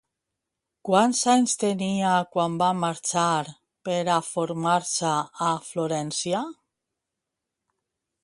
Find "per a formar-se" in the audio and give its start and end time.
3.89-5.11